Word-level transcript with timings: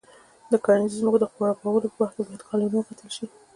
د 0.51 0.53
کرنیزو 0.63 0.99
ځمکو 1.01 1.17
د 1.21 1.25
خړوبولو 1.31 1.91
په 1.93 1.97
وخت 2.01 2.15
کې 2.15 2.23
باید 2.25 2.47
کانالونه 2.47 2.77
وکتل 2.79 3.09
شي. 3.15 3.25